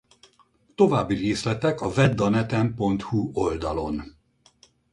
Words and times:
További 0.75 1.15
részletek 1.15 1.81
a 1.81 1.89
veddaneten.hu 1.91 3.29
oldalon. 3.33 4.17